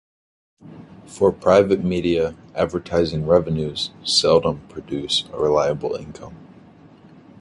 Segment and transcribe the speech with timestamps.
[1.05, 6.35] For private media, advertising revenues seldom produce a reliable income.